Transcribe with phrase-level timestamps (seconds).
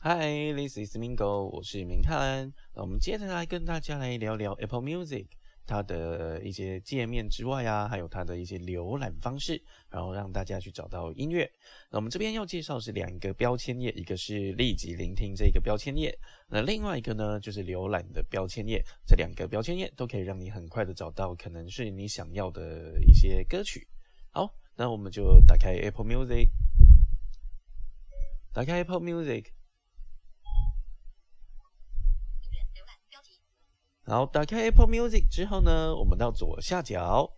[0.00, 2.52] Hi，this is Mingo，我是明翰。
[2.74, 5.28] 那我们接下来跟大家来聊聊 Apple Music。
[5.68, 11.48] 它的一些界面之外啊，还有它的一些浏览方式，然后让大家去找到音乐。
[11.90, 16.18] 那我们这边要介绍是两个标签页，一个是立即聆听这个标签页，
[16.48, 18.82] 那另外一个呢就是浏览的标签页。
[19.06, 23.86] 这两个标签页都可以让你很快的找到可能是你想要的一些歌曲。
[24.30, 26.48] 好，那我们就打开 Apple Music，
[28.54, 29.57] 打开 Apple Music。
[34.08, 37.30] 好，打开 Apple Music 之后呢，我们到左下角，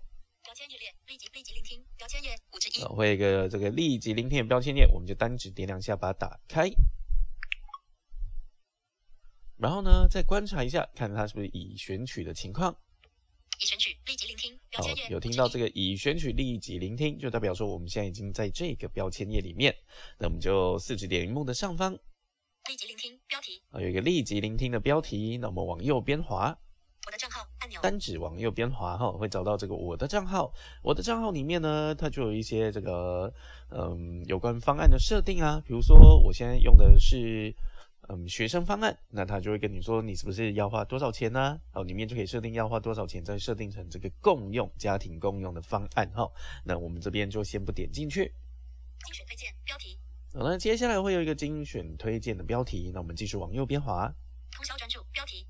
[0.44, 6.70] 标签页列，立即立即聆听，标签页五之一，会有一个这个立即聆听的标签页，我们就单指点两下把它打开，
[9.56, 12.72] 然后呢，再观察一下，看它是不是已选取的情况。
[13.58, 19.74] 已选取，立即聆听，标签页有听到这个已选取立即聆听，就代表说我们现在已经在这个标签页里面，
[20.20, 21.98] 那我们就四指点荧幕的上方。
[22.68, 26.56] 立即聆听标题啊，有一个立即聆听的标题，那我们往右边滑，
[27.06, 30.52] 我的账号按钮，单指往右边滑哈，会找到这个我的账号。
[30.82, 33.32] 我的账号里面呢，它就有一些这个
[33.70, 37.52] 嗯有关方案的设定啊，比如说我现在用的是
[38.08, 41.58] 嗯学生方案，那它就会跟你说你是不是要花多少钱呢？
[41.72, 46.30] 哦，里面就可以设定要花多少钱，再设定成这个共用家庭共用的方案哈。
[46.64, 48.32] 那我们这边就先不点进去，
[49.06, 49.98] 精选推荐标题。
[50.32, 54.06] 好，那接下来会有一个精选推荐的标题，那我们继续往右边滑。
[54.52, 55.44] 通宵专注标题：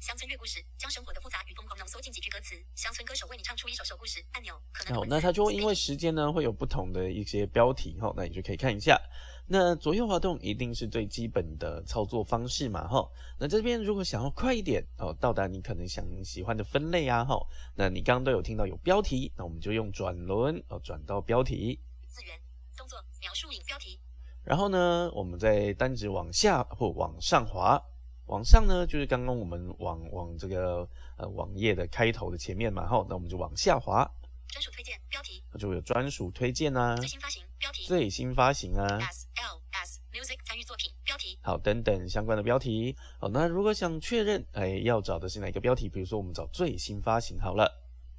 [0.00, 2.54] 乡村乐故事，将生活的复杂与疯狂浓缩进几句歌词。
[2.74, 4.22] 乡村歌手为你唱出一首首故事。
[4.32, 4.54] 按钮。
[4.94, 9.00] 好，那它就会因为时间呢，会有不同的一些标题哈，那你就可以看一下。
[9.46, 13.10] 那左右滑动一定是最基本的操作方式嘛哈。
[13.38, 17.34] 那这边如果想要快一点哦，到达你可能想喜欢的分类啊哈，
[17.74, 21.80] 那你刚刚都有听到有标题，那我们就用转轮哦转到标题。
[22.06, 22.38] 资源。
[22.80, 24.00] 动作描述引标题，
[24.42, 27.78] 然后呢，我们再单指往下或往上滑，
[28.24, 34.10] 往上呢就是刚刚我们往往这个呃网页的开头的前面嘛，好，那我们就往下滑。
[34.48, 42.96] 专属推荐标题，那就有专属推荐啊，最新发行标题，最新发行啊，S L S Music 参与作品标题，好，等等相关的标题。
[43.18, 45.86] 好，那如果想确认，哎，要找的是哪个标题？
[45.86, 47.70] 比如说我们找最新发行好了，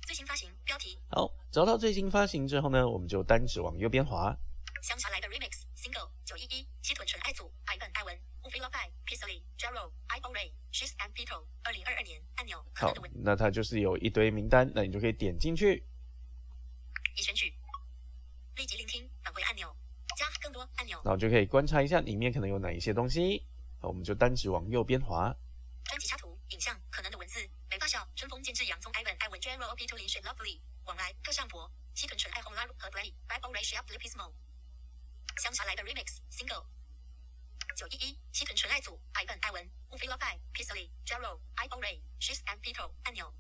[0.06, 4.38] 最新发行标题，好，找到最新发行之后呢，我们就单指往右边滑。
[4.82, 10.92] 香霞来的 Remix Single 九一一西屯纯爱组 Ivan 艾文乌菲洛派 p i s l y Jero I O Ray She's
[10.98, 12.92] and Peter 二零二二年按钮好，
[13.24, 15.86] 那它就是有一堆名单，那你就可以点进去。
[17.16, 17.54] 已选取，
[18.56, 19.76] 立即聆听返回按钮，
[20.18, 23.46] 加更多按钮，然后就可以观察一下里面可能有哪一些东西。
[23.82, 25.36] 那我们就单指往右边滑。
[25.84, 34.34] 专辑插图、影像、可能的文字、没发酵、春风渐至、洋葱 Ivan 艾文 Jero Peter 林水 Lovely 往来各上博西屯纯爱红拉和 Play By O Ray Shea Lipismo。
[35.42, 36.64] 香霞来的 Remix Single
[37.76, 42.88] 九一一西屯纯爱组 Ivan 艾文乌菲洛派 p i s l y Jero I O Ray She's and Peter
[43.02, 43.34] 按钮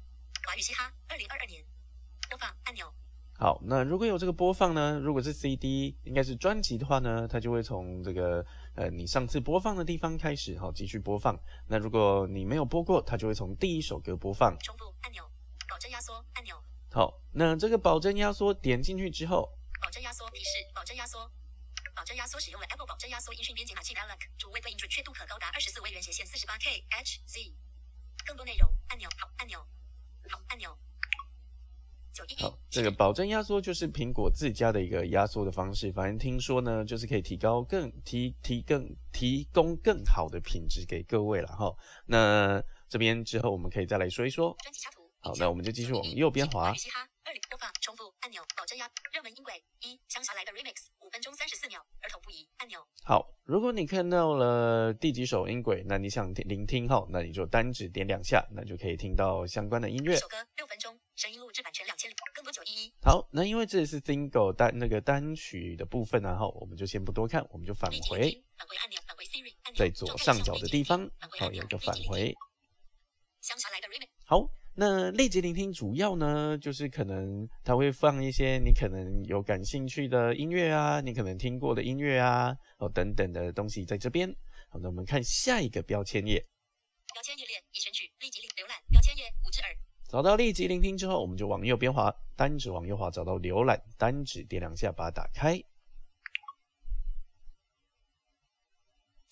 [0.48, 1.64] 华语嘻哈二零二二年
[2.28, 2.92] 播放按钮。
[3.38, 5.00] 好，那如果有这个播放呢？
[5.00, 11.40] 如果是 CD，应该是专辑的话呢，它就会从这个呃你上次播放的地方开始，好继续播放。
[11.68, 14.58] 那如果你没有播过，它就会从第一首歌播放。
[14.64, 15.24] 重复按钮，
[15.70, 16.60] 保证压缩按钮。
[16.92, 21.32] 好，那这个保证压缩点进去之后，保证压缩提示，保证压缩。
[22.02, 27.54] 保证压缩使用了 Apple 保证压缩音讯编辑码器 Alec，主位对应准确度可高达二十四微元斜线四十八 K Hz。
[28.26, 29.60] 更多内容按钮好按钮
[30.28, 30.76] 好按钮。
[32.40, 35.92] 好，这个保证压缩就是苹果自家的一个压缩的方式。
[35.92, 41.72] 反正听说呢，就是可以提高更提提更提供更好的品质给各位了哈。
[42.08, 42.60] 那
[42.90, 44.58] 这边之后我们可以再来说一说。
[45.20, 46.74] 好，那我们就继续往右边滑。
[47.32, 52.86] 二播放重复按钮，保证压热门音轨一香霞来的 remix 五分钟三十四秒，儿童不宜按钮。
[53.06, 60.18] 好，如果你看到了第几首音轨，那你想聆听哈，那你就单指点两下，那就可以听到相关的音乐。
[60.18, 62.94] 首歌六分钟，声音录制版权两千里，更多九一一。
[63.02, 68.44] 好，那因为这是 single 单那个单曲的部分然后，我们就先不多看，我们就返回。
[68.58, 72.36] 返回按钮，返回 Siri 按钮，在左上角的地方，好有一个返回。
[73.40, 74.10] 香霞来的 remix。
[74.26, 84.34] 好，那立即聆听主要呢，就是可能它会放一些你可能有感兴趣的音乐啊，你可能听过的音乐啊，哦等等的东西在这边。
[84.70, 86.40] 好，那我们看下一个标签页。
[87.14, 89.70] 标签页列已选取，立即浏览标签页五只耳。
[90.08, 95.62] 找到立即聆听之后，我们就往右边滑，单指往右滑，找到浏览，单指点两下把它打开。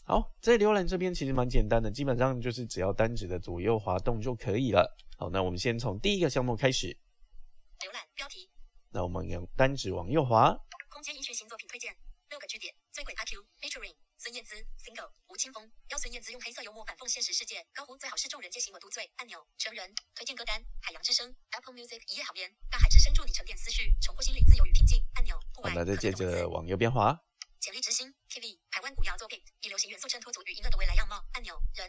[0.03, 4.97] 好，在浏览这边其实蛮简单的，基本上就是只要单指的左右滑动就可以了。
[5.19, 6.95] 好，那我们先从第一个项目开始。
[7.83, 8.49] 浏览标题。
[8.87, 10.55] 那我们用单指往右滑。
[10.87, 11.93] 空间音讯型作品推荐，
[12.29, 12.73] 六个据点。
[12.89, 15.69] 醉鬼阿 Q featuring 孙燕姿 single 吴青峰。
[15.89, 17.67] 邀孙燕姿用黑色幽默反讽现实世界。
[17.73, 19.11] 高呼最好是众人皆行我独醉。
[19.17, 20.63] 按钮成人推荐歌单。
[20.81, 22.55] 海洋之声 Apple Music 一夜好眠。
[22.71, 25.03] 大海之声助你沉淀思绪，重获心灵自由与平静。
[25.15, 25.37] 按钮。
[25.61, 27.19] 好，那再接着往右边滑。
[27.59, 31.21] 潜力之星 TV 台湾古谣作品，以流行元素衬托足与音乐的未来样貌。
[31.33, 31.88] 按钮人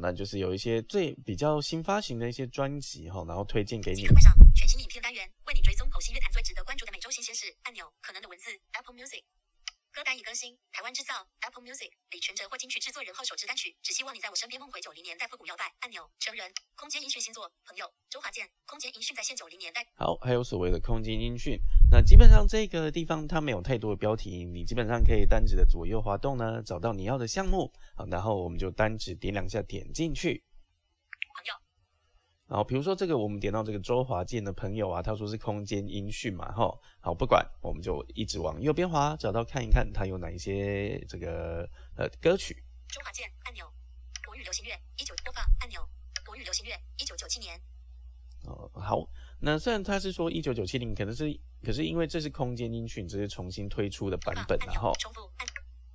[0.00, 4.06] 那就是有一些最比较新发行的一些专辑哈，然后推荐给你。
[4.08, 7.46] 会上全新影片单元，为你追踪偶新乐坛最值得关注的每周新鲜事。
[7.62, 9.22] 按钮可能的文字 Apple Music。
[10.34, 15.72] 新，台湾制造，Apple Music，李全哲获金曲制作人后首支单曲，只希望你在我身边梦回九零年代复古摇摆。
[15.80, 19.86] 按钮成人，空间音讯星座，朋友，周华健，空间音讯在线九零年代。
[19.94, 21.58] 好，还有所谓的空间音讯，
[21.90, 30.42] 那基本上这个地方它没有太多的标题，你基本上可以单指的左右滑动呢，找到你要的项目，好，然后我们就单指点两下点进去。
[32.54, 42.62] 然后比如说这个，我们点到这个周华健的朋友啊，他说是空间音讯嘛，哈，好不管，我们就一直往右边滑，找到看一看他有哪一些这个呃歌曲。
[42.86, 43.66] 周华健按钮，
[44.24, 45.80] 国语流行乐一九播放按钮，
[46.24, 47.60] 国语流行乐一九九七年。
[48.44, 49.04] 哦，好，
[49.40, 51.24] 那虽然他是说一九九七年，可能是，
[51.64, 54.92] 可是因为这是空间音讯，这是重新推出的版本，然后。
[55.00, 55.53] 重复按。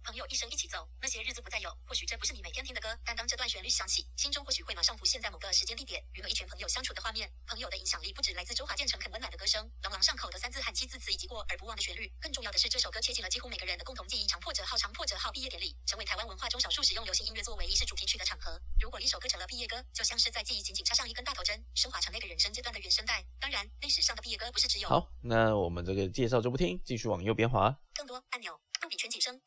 [0.10, 1.70] 朋友一生一起走，那些日子不再有。
[1.86, 7.32] 或许这不是你每天听的歌，但当这段旋律响起，心中或许会马上浮现在某个时间地点，与和一群朋友相处的画面。
[7.46, 12.12] 朋友的影响力不止来自周华健诚恳温暖的歌声，朗朗上口的三字和七字词以及过而不忘的旋律。
[12.20, 14.26] 更重要的是，这首歌切进了几乎每个人的共同记忆。
[14.26, 18.60] 长破折号，长破折号，毕业典礼成为台湾文化中少数使用流行音乐作为仪式主题曲的场合。
[18.82, 23.24] 如果一首歌成了毕业歌，就像是在记忆紧紧插上一根大头针，升华成那个人生阶段的原声带。
[23.40, 24.90] 当然，历史上的毕业歌不是只有。
[24.90, 27.78] 好，那我们这个介绍就不听，继续往右边滑。
[27.94, 28.60] 更多按钮。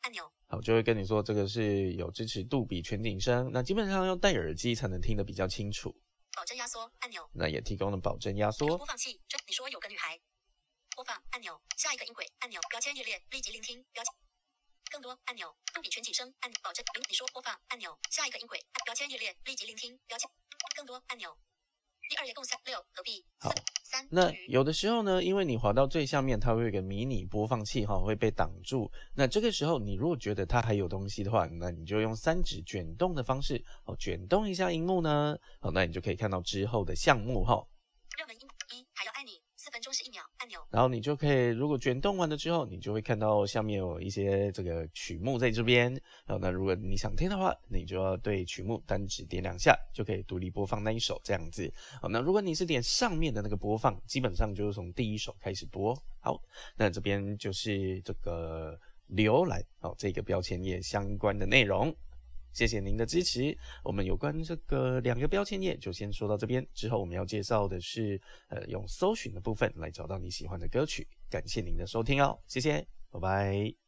[0.01, 5.95] 按钮，好，就会跟你说这个是有支持杜比全景声，那基本上要戴耳机才能听得比较清楚。
[6.35, 8.77] 保证压缩按钮，那也提供了保证压缩。
[8.77, 10.19] 播放器，这你说有个女孩。
[10.95, 14.13] 播放按钮，下一个音轨按钮，标签日列，立即聆听标签。
[14.91, 16.85] 更多按钮，杜比全景声按保证。
[17.09, 20.29] 你说播放按钮，下一个音轨标签日列，立即聆听标签。
[20.75, 21.35] 更多按钮。
[22.09, 23.25] 第二页共三六合璧。
[23.39, 23.49] 好，
[24.09, 28.91] 那有的时候呢，因为你滑到最下面，它会有一个迷你播放器哈，会被挡住。
[29.15, 37.65] 那这个时候，你如果觉得它还有东西的话，那你就用三指卷动的方式哦，卷动一下荧幕呢，哦，那你就可以看到之后的项目哈。
[38.17, 39.41] 热门音一还要爱你。
[39.55, 40.21] 四分钟是一秒
[40.69, 45.91] 然后你就可以，如果卷动完了之后，你就会看到下面有一些这个曲目在这边。
[46.25, 51.71] 然后那如果你想听的话，你就要对曲目单指点两下，就可以独立播放那一首这样子。
[52.01, 55.95] 好，那如果你是点上面的那个播放，基本上就是从第一首开始播。
[56.19, 56.41] 好，
[56.75, 58.77] 那这边就是这个
[59.11, 61.95] 浏览哦，这个标签页相关的内容。
[62.53, 63.57] 谢谢您的支持。
[63.83, 66.65] 我们有关这个两个标签页就先说到这边。
[66.73, 71.07] 之后我们要介绍的是，呃，用搜寻的部分来找到你喜欢的歌曲。
[71.29, 73.82] 感谢您的收听哦，谢谢，拜拜。